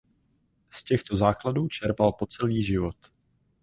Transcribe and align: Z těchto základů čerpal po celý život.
Z 0.69 0.83
těchto 0.83 1.15
základů 1.15 1.67
čerpal 1.67 2.11
po 2.11 2.25
celý 2.25 2.63
život. 2.63 2.95